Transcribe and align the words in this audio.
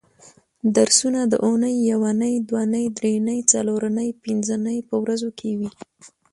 درسونه 0.75 1.21
د 1.31 1.33
اونۍ 1.45 1.75
یونۍ 1.91 2.35
دونۍ 2.49 2.85
درېنۍ 2.97 3.39
څلورنۍ 3.51 4.09
پبنځنۍ 4.21 4.77
په 4.89 4.95
ورځو 5.03 5.29
کې 5.39 5.49
وي 5.59 5.69